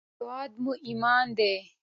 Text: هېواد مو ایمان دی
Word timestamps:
هېواد 0.17 0.51
مو 0.63 0.71
ایمان 0.87 1.27
دی 1.37 1.53